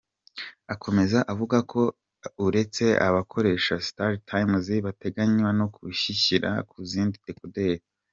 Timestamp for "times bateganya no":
4.29-5.65